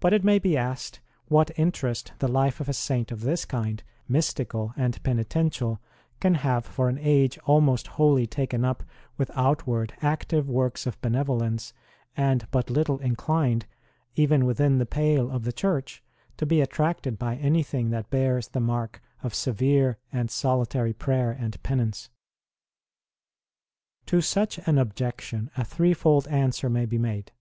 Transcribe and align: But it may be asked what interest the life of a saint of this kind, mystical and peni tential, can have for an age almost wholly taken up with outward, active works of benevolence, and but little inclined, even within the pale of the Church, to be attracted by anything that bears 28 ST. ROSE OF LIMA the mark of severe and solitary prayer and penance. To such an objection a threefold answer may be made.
But 0.00 0.12
it 0.12 0.22
may 0.22 0.38
be 0.38 0.54
asked 0.54 1.00
what 1.28 1.50
interest 1.58 2.12
the 2.18 2.28
life 2.28 2.60
of 2.60 2.68
a 2.68 2.74
saint 2.74 3.10
of 3.10 3.22
this 3.22 3.46
kind, 3.46 3.82
mystical 4.06 4.74
and 4.76 5.02
peni 5.02 5.24
tential, 5.24 5.78
can 6.20 6.34
have 6.34 6.66
for 6.66 6.90
an 6.90 6.98
age 7.00 7.38
almost 7.46 7.86
wholly 7.86 8.26
taken 8.26 8.66
up 8.66 8.82
with 9.16 9.30
outward, 9.32 9.94
active 10.02 10.46
works 10.46 10.86
of 10.86 11.00
benevolence, 11.00 11.72
and 12.18 12.46
but 12.50 12.68
little 12.68 12.98
inclined, 12.98 13.64
even 14.14 14.44
within 14.44 14.76
the 14.76 14.84
pale 14.84 15.30
of 15.30 15.44
the 15.44 15.54
Church, 15.54 16.02
to 16.36 16.44
be 16.44 16.60
attracted 16.60 17.18
by 17.18 17.36
anything 17.36 17.88
that 17.88 18.10
bears 18.10 18.48
28 18.48 18.48
ST. 18.48 18.54
ROSE 18.54 18.56
OF 18.56 18.56
LIMA 18.56 18.66
the 18.66 18.72
mark 18.72 19.02
of 19.22 19.34
severe 19.34 19.98
and 20.12 20.30
solitary 20.30 20.92
prayer 20.92 21.30
and 21.30 21.62
penance. 21.62 22.10
To 24.04 24.20
such 24.20 24.58
an 24.68 24.76
objection 24.76 25.50
a 25.56 25.64
threefold 25.64 26.28
answer 26.28 26.68
may 26.68 26.84
be 26.84 26.98
made. 26.98 27.32